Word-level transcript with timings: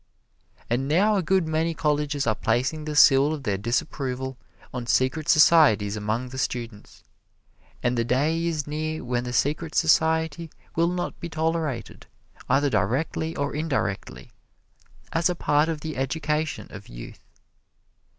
And 0.67 0.87
now 0.87 1.15
a 1.17 1.21
good 1.21 1.47
many 1.47 1.75
colleges 1.75 2.25
are 2.25 2.33
placing 2.33 2.85
the 2.85 2.95
seal 2.95 3.35
of 3.35 3.43
their 3.43 3.59
disapproval 3.59 4.35
on 4.73 4.87
secret 4.87 5.29
societies 5.29 5.95
among 5.95 6.29
the 6.29 6.39
students; 6.39 7.03
and 7.83 7.95
the 7.95 8.03
day 8.03 8.47
is 8.47 8.65
near 8.65 9.03
when 9.03 9.25
the 9.25 9.31
secret 9.31 9.75
society 9.75 10.49
will 10.75 10.87
not 10.87 11.19
be 11.19 11.29
tolerated, 11.29 12.07
either 12.49 12.67
directly 12.71 13.35
or 13.35 13.53
indirectly, 13.53 14.31
as 15.13 15.29
a 15.29 15.35
part 15.35 15.69
of 15.69 15.81
the 15.81 15.95
education 15.95 16.65
of 16.71 16.89
youth. 16.89 17.21